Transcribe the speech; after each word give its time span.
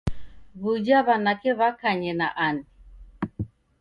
W'uja 0.61 0.99
w'anake 1.05 1.51
w'akanye 1.59 2.11
na 2.19 2.27
ani? 2.47 2.65